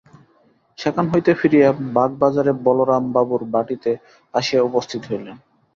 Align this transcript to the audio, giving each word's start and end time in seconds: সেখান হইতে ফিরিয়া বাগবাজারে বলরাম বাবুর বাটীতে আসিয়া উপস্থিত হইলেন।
সেখান 0.77 1.05
হইতে 1.11 1.31
ফিরিয়া 1.39 1.67
বাগবাজারে 1.95 2.51
বলরাম 2.65 3.03
বাবুর 3.15 3.41
বাটীতে 3.53 3.91
আসিয়া 4.33 4.61
উপস্থিত 4.63 5.01
হইলেন। 5.09 5.37